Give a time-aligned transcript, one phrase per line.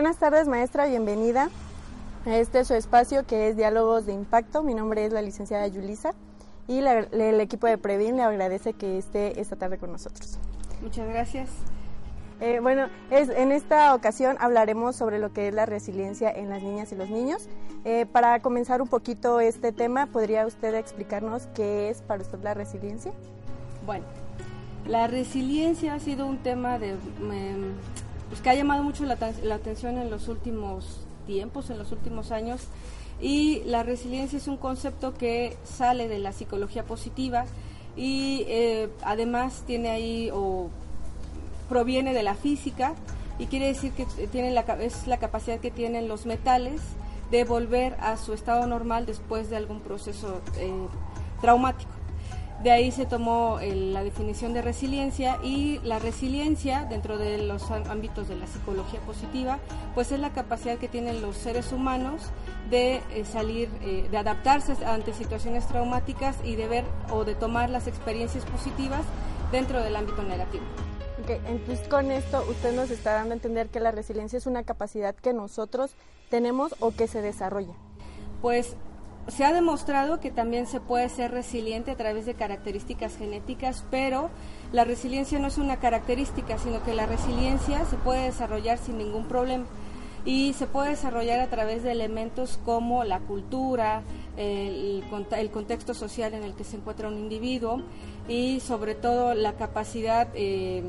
[0.00, 1.50] Buenas tardes, maestra, bienvenida
[2.24, 4.62] a este su espacio que es Diálogos de Impacto.
[4.62, 6.14] Mi nombre es la licenciada Yulisa
[6.66, 10.38] y la- el equipo de Previn le agradece que esté esta tarde con nosotros.
[10.80, 11.50] Muchas gracias.
[12.40, 16.62] Eh, bueno, es, en esta ocasión hablaremos sobre lo que es la resiliencia en las
[16.62, 17.46] niñas y los niños.
[17.84, 22.54] Eh, para comenzar un poquito este tema, ¿podría usted explicarnos qué es para usted la
[22.54, 23.12] resiliencia?
[23.84, 24.06] Bueno,
[24.86, 27.74] la resiliencia ha sido un tema de, em,
[28.30, 31.92] pues que ha llamado mucho la, aten- la atención en los últimos tiempos, en los
[31.92, 32.62] últimos años.
[33.20, 37.44] Y la resiliencia es un concepto que sale de la psicología positiva
[37.94, 40.70] y eh, además tiene ahí o
[41.68, 42.94] proviene de la física
[43.38, 46.80] y quiere decir que tiene la, es la capacidad que tienen los metales
[47.30, 50.72] de volver a su estado normal después de algún proceso eh,
[51.42, 51.89] traumático.
[52.62, 58.28] De ahí se tomó la definición de resiliencia y la resiliencia dentro de los ámbitos
[58.28, 59.58] de la psicología positiva,
[59.94, 62.20] pues es la capacidad que tienen los seres humanos
[62.68, 67.70] de eh, salir, eh, de adaptarse ante situaciones traumáticas y de ver o de tomar
[67.70, 69.02] las experiencias positivas
[69.50, 70.64] dentro del ámbito negativo.
[71.22, 74.64] Ok, entonces con esto usted nos está dando a entender que la resiliencia es una
[74.64, 75.92] capacidad que nosotros
[76.28, 77.74] tenemos o que se desarrolla.
[78.42, 78.76] Pues
[79.28, 84.30] se ha demostrado que también se puede ser resiliente a través de características genéticas, pero
[84.72, 89.26] la resiliencia no es una característica, sino que la resiliencia se puede desarrollar sin ningún
[89.26, 89.66] problema
[90.24, 94.02] y se puede desarrollar a través de elementos como la cultura,
[94.36, 97.82] el, cont- el contexto social en el que se encuentra un individuo
[98.28, 100.82] y sobre todo la capacidad eh,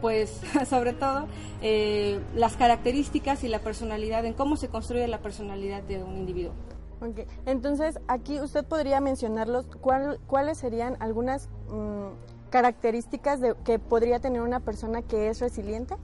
[0.00, 1.26] pues sobre todo
[1.62, 6.52] eh, las características y la personalidad, en cómo se construye la personalidad de un individuo.
[7.02, 14.20] Ok, Entonces, aquí usted podría mencionarlos, cuál- cuáles serían algunas mm, características de, que podría
[14.20, 15.96] tener una persona que es resiliente.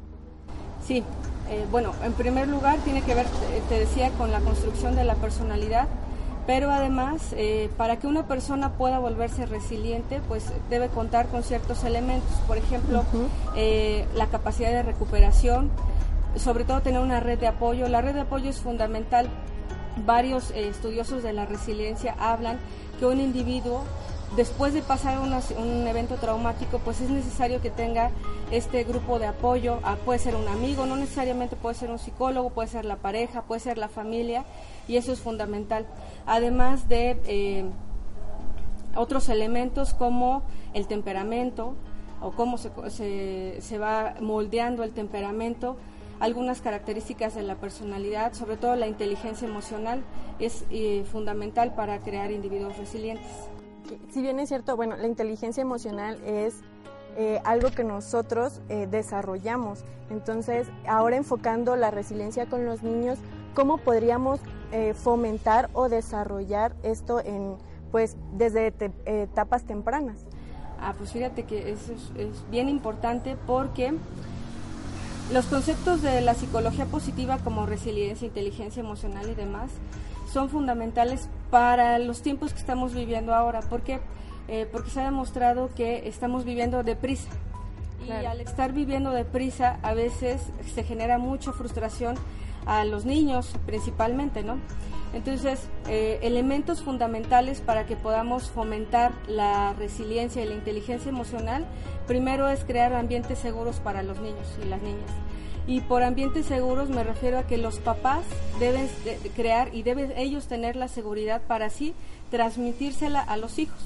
[0.84, 1.04] Sí,
[1.50, 3.26] eh, bueno, en primer lugar tiene que ver,
[3.68, 5.86] te decía, con la construcción de la personalidad,
[6.46, 11.84] pero además, eh, para que una persona pueda volverse resiliente, pues debe contar con ciertos
[11.84, 13.04] elementos, por ejemplo,
[13.54, 15.70] eh, la capacidad de recuperación,
[16.36, 17.88] sobre todo tener una red de apoyo.
[17.88, 19.28] La red de apoyo es fundamental.
[20.04, 22.58] Varios eh, estudiosos de la resiliencia hablan
[22.98, 23.82] que un individuo
[24.36, 28.10] después de pasar un evento traumático, pues es necesario que tenga
[28.50, 29.78] este grupo de apoyo.
[29.82, 33.42] Ah, puede ser un amigo, no necesariamente puede ser un psicólogo, puede ser la pareja,
[33.42, 34.44] puede ser la familia,
[34.86, 35.86] y eso es fundamental.
[36.26, 37.64] Además de eh,
[38.96, 40.42] otros elementos como
[40.74, 41.74] el temperamento
[42.20, 45.76] o cómo se, se va moldeando el temperamento,
[46.20, 50.02] algunas características de la personalidad, sobre todo la inteligencia emocional,
[50.38, 53.26] es eh, fundamental para crear individuos resilientes.
[54.10, 56.60] Si bien es cierto, bueno, la inteligencia emocional es
[57.16, 59.84] eh, algo que nosotros eh, desarrollamos.
[60.10, 63.18] Entonces, ahora enfocando la resiliencia con los niños,
[63.54, 64.40] ¿cómo podríamos
[64.72, 67.56] eh, fomentar o desarrollar esto en,
[67.90, 70.26] pues, desde te- etapas tempranas?
[70.80, 73.94] Ah, pues fíjate que eso es, es bien importante porque
[75.32, 79.70] los conceptos de la psicología positiva como resiliencia, inteligencia emocional y demás
[80.32, 83.60] son fundamentales para los tiempos que estamos viviendo ahora.
[83.60, 84.00] ¿Por qué?
[84.48, 87.28] Eh, porque se ha demostrado que estamos viviendo deprisa.
[88.02, 88.30] Y Claro.
[88.30, 90.40] al estar viviendo deprisa, a veces
[90.74, 92.14] se genera mucha frustración
[92.66, 94.56] a los niños principalmente, ¿no?
[95.14, 101.64] Entonces, eh, elementos fundamentales para que podamos fomentar la resiliencia y la inteligencia emocional,
[102.06, 105.10] primero es crear ambientes seguros para los niños y las niñas.
[105.66, 108.24] Y por ambientes seguros me refiero a que los papás
[108.58, 111.94] deben de- de crear y deben ellos tener la seguridad para así
[112.30, 113.80] transmitírsela a los hijos.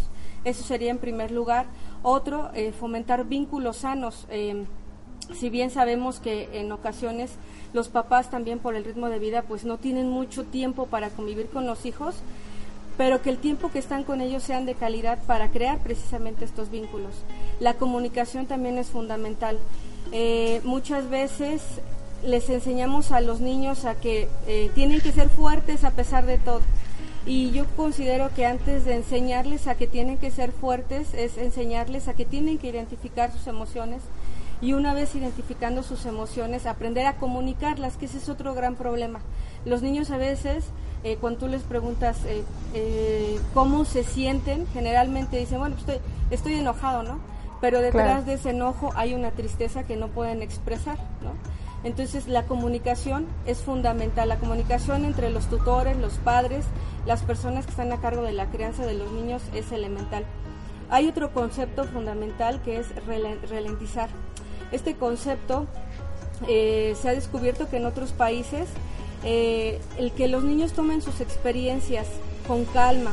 [0.44, 1.66] Eso sería en primer lugar.
[2.02, 4.26] Otro, eh, fomentar vínculos sanos.
[4.28, 4.64] Eh,
[5.34, 7.30] si bien sabemos que en ocasiones
[7.72, 11.46] los papás también por el ritmo de vida pues no tienen mucho tiempo para convivir
[11.46, 12.16] con los hijos,
[12.96, 16.70] pero que el tiempo que están con ellos sean de calidad para crear precisamente estos
[16.70, 17.14] vínculos.
[17.60, 19.58] La comunicación también es fundamental.
[20.12, 21.62] Eh, muchas veces
[22.24, 26.38] les enseñamos a los niños a que eh, tienen que ser fuertes a pesar de
[26.38, 26.60] todo.
[27.24, 32.08] y yo considero que antes de enseñarles a que tienen que ser fuertes, es enseñarles
[32.08, 34.02] a que tienen que identificar sus emociones
[34.62, 39.20] y una vez identificando sus emociones, aprender a comunicarlas, que ese es otro gran problema.
[39.64, 40.64] Los niños a veces,
[41.02, 46.10] eh, cuando tú les preguntas eh, eh, cómo se sienten, generalmente dicen, bueno, pues estoy,
[46.30, 47.18] estoy enojado, ¿no?
[47.60, 51.32] Pero detrás de ese enojo hay una tristeza que no pueden expresar, ¿no?
[51.84, 56.64] Entonces la comunicación es fundamental, la comunicación entre los tutores, los padres,
[57.04, 60.24] las personas que están a cargo de la crianza de los niños es elemental.
[60.88, 62.86] Hay otro concepto fundamental que es
[63.50, 64.10] ralentizar.
[64.72, 65.66] Este concepto
[66.48, 68.68] eh, se ha descubierto que en otros países
[69.24, 72.08] eh, el que los niños tomen sus experiencias
[72.48, 73.12] con calma,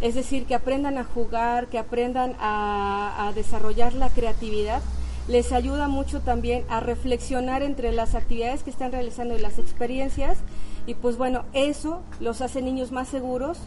[0.00, 4.80] es decir, que aprendan a jugar, que aprendan a desarrollar la creatividad,
[5.28, 10.38] les ayuda mucho también a reflexionar entre las actividades que están realizando y las experiencias
[10.86, 13.58] y pues bueno, eso los hace niños más seguros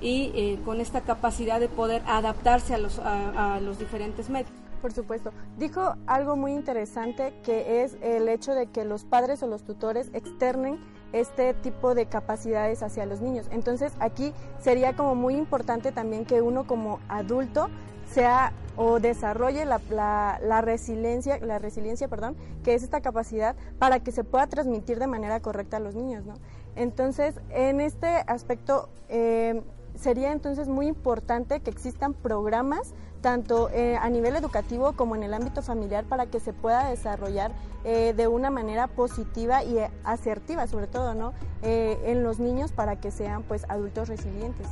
[0.00, 4.61] y eh, con esta capacidad de poder adaptarse a los, a, los diferentes medios.
[4.82, 5.30] Por supuesto.
[5.58, 10.10] Dijo algo muy interesante que es el hecho de que los padres o los tutores
[10.12, 10.80] externen
[11.12, 13.46] este tipo de capacidades hacia los niños.
[13.52, 17.68] Entonces aquí sería como muy importante también que uno como adulto
[18.10, 24.24] sea o desarrolle la, resiliencia, la resiliencia, perdón, que es esta capacidad para que se
[24.24, 26.34] pueda transmitir de manera correcta a los niños, ¿no?
[26.74, 29.62] Entonces, en este aspecto eh,
[30.02, 35.32] sería entonces muy importante que existan programas tanto eh, a nivel educativo como en el
[35.32, 37.52] ámbito familiar para que se pueda desarrollar
[37.84, 41.32] eh, de una manera positiva y asertiva sobre todo no
[41.62, 44.66] en los niños para que sean pues adultos resilientes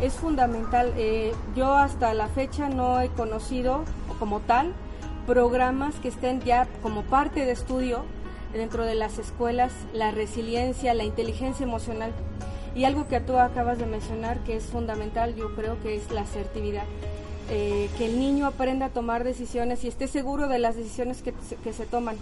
[0.00, 0.92] es fundamental.
[0.96, 3.84] Eh, yo hasta la fecha no he conocido
[4.18, 4.72] como tal
[5.26, 8.04] programas que estén ya como parte de estudio
[8.52, 12.12] dentro de las escuelas, la resiliencia, la inteligencia emocional.
[12.76, 16.20] Y algo que tú acabas de mencionar que es fundamental, yo creo que es la
[16.20, 16.84] asertividad.
[17.48, 21.72] Eh, que el niño aprenda a tomar decisiones y esté seguro de las decisiones que,
[21.72, 22.16] se toman.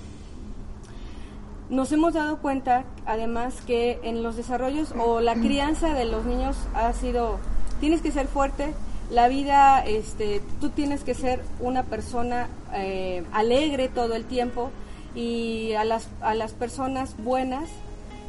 [1.70, 6.56] Nos hemos dado cuenta, además, que en los desarrollos o la crianza de los niños
[6.74, 7.40] ha sido
[7.80, 8.72] tienes que ser fuerte,
[9.10, 14.70] la vida, este, tú tienes que ser una persona eh, alegre todo el tiempo
[15.16, 17.68] y a las, a las personas buenas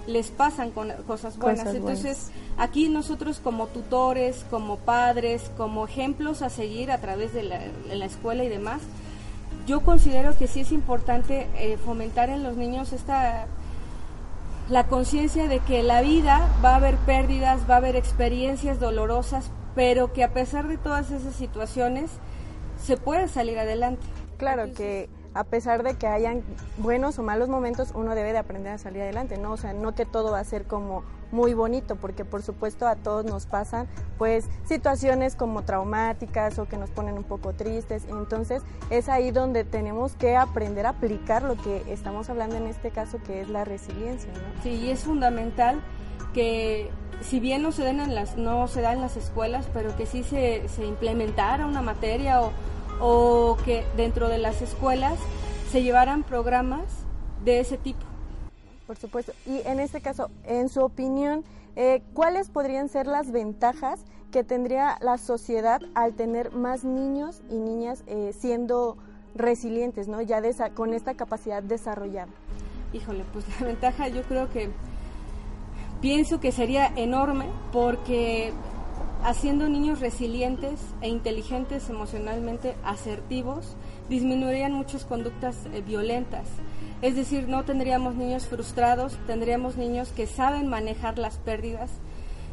[0.08, 1.74] les pasan con cosas buenas.
[1.74, 8.06] Entonces, aquí nosotros como tutores, como padres, como ejemplos a seguir a través de la,
[8.06, 8.82] escuela y demás,
[9.68, 13.48] yo considero que sí es importante eh, fomentar en los niños esta
[14.70, 19.52] la conciencia de que la vida va a haber pérdidas, va a haber experiencias dolorosas,
[19.76, 22.10] pero que a pesar de todas esas situaciones
[22.84, 24.06] se puede salir adelante.
[24.38, 26.44] Claro que a pesar de que hayan
[26.78, 29.52] buenos o malos momentos, uno debe de aprender a salir adelante, ¿no?
[29.52, 32.96] O sea, no que todo va a ser como muy bonito, porque por supuesto a
[32.96, 33.88] todos nos pasan
[34.18, 39.66] pues situaciones como traumáticas o que nos ponen un poco tristes, entonces es ahí donde
[39.66, 43.66] tenemos que aprender a aplicar lo que estamos hablando en este caso que es la
[43.66, 44.30] resiliencia.
[44.64, 45.82] Sí, y es fundamental
[46.34, 46.90] que
[47.20, 50.06] si bien no se den en las no se da en las escuelas, pero que
[50.06, 52.52] sí se, se implementara una materia o
[53.00, 55.20] o que dentro de las escuelas
[55.72, 56.84] se llevaran programas
[57.44, 58.06] de ese tipo.
[58.88, 59.34] Por supuesto.
[59.46, 61.44] Y en este caso, en su opinión,
[61.76, 67.56] eh, ¿cuáles podrían ser las ventajas que tendría la sociedad al tener más niños y
[67.56, 68.98] niñas eh, siendo
[69.34, 70.22] resilientes, ¿no?
[70.22, 70.42] ya
[70.74, 72.32] con esta capacidad desarrollada?
[72.94, 74.70] Híjole, pues la ventaja yo creo que
[76.02, 78.54] pienso que sería enorme porque
[79.24, 83.76] haciendo niños resilientes e inteligentes emocionalmente asertivos,
[84.10, 86.48] disminuirían muchas conductas eh, violentas.
[87.02, 91.92] Es decir, no tendríamos niños frustrados, tendríamos niños que saben manejar las pérdidas.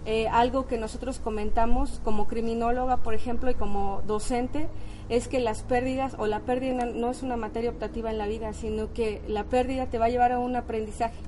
[0.04, 4.68] Eh, algo que nosotros comentamos como criminóloga, por ejemplo, y como docente,
[5.08, 8.52] es que las pérdidas o la pérdida no es una materia optativa en la vida,
[8.52, 11.18] sino que la pérdida te va a llevar a un aprendizaje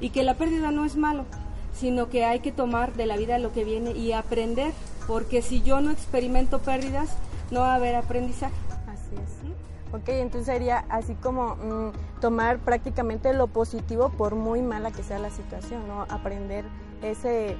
[0.00, 1.24] y que la pérdida no es malo,
[1.74, 4.72] sino que hay que tomar de la vida lo que viene y aprender,
[5.06, 7.10] porque si yo no experimento pérdidas,
[7.50, 8.54] no va a haber aprendizaje.
[8.86, 9.94] Así es.
[9.94, 15.18] Ok, entonces sería así como mm, tomar prácticamente lo positivo por muy mala que sea
[15.18, 16.02] la situación, ¿no?
[16.08, 16.64] Aprender
[17.02, 17.56] ese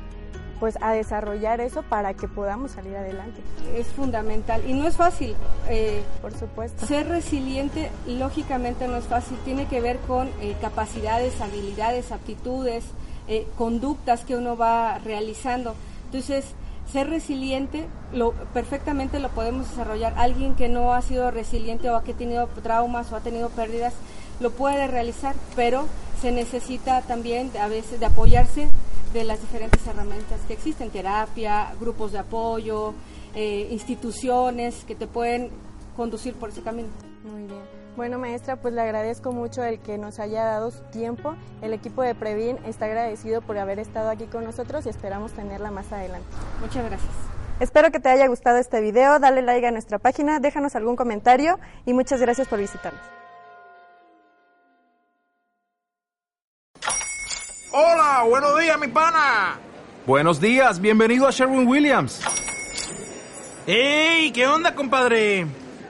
[0.60, 3.40] pues a desarrollar eso para que podamos salir adelante.
[3.74, 5.34] Es fundamental y no es fácil.
[5.68, 6.86] Eh, por supuesto.
[6.86, 12.84] Ser resiliente lógicamente no es fácil, tiene que ver con eh, capacidades, habilidades, aptitudes,
[13.28, 15.74] eh, conductas que uno va realizando.
[16.06, 16.44] Entonces,
[16.90, 20.14] ser resiliente lo perfectamente lo podemos desarrollar.
[20.16, 23.94] Alguien que no ha sido resiliente o que ha tenido traumas o ha tenido pérdidas
[24.40, 25.86] lo puede realizar, pero
[26.20, 28.68] se necesita también a veces de apoyarse
[29.12, 32.94] de las diferentes herramientas que existen, terapia, grupos de apoyo,
[33.34, 35.50] eh, instituciones que te pueden
[35.96, 36.88] conducir por ese camino.
[37.22, 37.83] Muy bien.
[37.96, 41.36] Bueno, maestra, pues le agradezco mucho el que nos haya dado su tiempo.
[41.62, 45.70] El equipo de Previn está agradecido por haber estado aquí con nosotros y esperamos tenerla
[45.70, 46.26] más adelante.
[46.60, 47.12] Muchas gracias.
[47.60, 51.60] Espero que te haya gustado este video, dale like a nuestra página, déjanos algún comentario
[51.86, 53.00] y muchas gracias por visitarnos.
[57.70, 59.58] Hola, buenos días, mi pana.
[60.04, 62.20] Buenos días, bienvenido a Sherwin Williams.
[63.66, 64.32] ¡Ey!
[64.32, 65.46] ¿Qué onda, compadre?